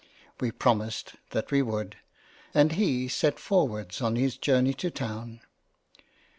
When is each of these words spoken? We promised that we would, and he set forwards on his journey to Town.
We 0.39 0.49
promised 0.49 1.13
that 1.29 1.51
we 1.51 1.61
would, 1.61 1.95
and 2.55 2.71
he 2.71 3.07
set 3.07 3.37
forwards 3.37 4.01
on 4.01 4.15
his 4.15 4.35
journey 4.35 4.73
to 4.73 4.89
Town. 4.89 5.41